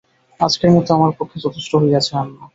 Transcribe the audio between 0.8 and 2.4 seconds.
আমার পক্ষে যথেষ্ট হইয়াছে, আর